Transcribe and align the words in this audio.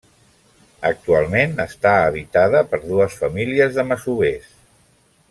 Actualment 0.89 1.53
està 1.65 1.91
habitada 2.07 2.63
per 2.71 2.79
dues 2.89 3.19
famílies 3.21 3.77
de 3.79 3.87
masovers. 3.91 4.51